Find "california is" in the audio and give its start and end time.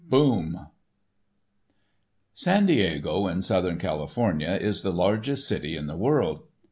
3.77-4.81